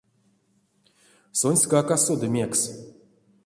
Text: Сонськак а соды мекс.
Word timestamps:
Сонськак 1.39 1.87
а 1.95 1.97
соды 2.03 2.27
мекс. 2.35 2.61